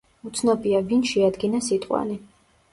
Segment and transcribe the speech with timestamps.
[0.29, 2.21] უცნობია, ვინ შეადგინა სიტყვანი.